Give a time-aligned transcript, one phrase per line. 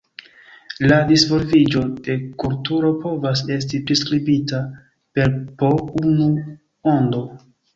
[0.91, 2.15] La disvolviĝo de
[2.45, 4.63] kulturoj povas esti priskribita
[5.19, 5.31] per
[5.61, 5.71] po
[6.03, 6.27] unu
[6.97, 7.23] ondo.